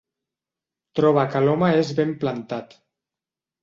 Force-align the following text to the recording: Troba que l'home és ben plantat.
Troba 1.01 1.27
que 1.35 1.43
l'home 1.45 1.71
és 1.85 1.95
ben 2.03 2.19
plantat. 2.27 2.79